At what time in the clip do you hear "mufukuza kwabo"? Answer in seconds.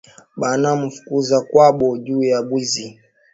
0.79-1.87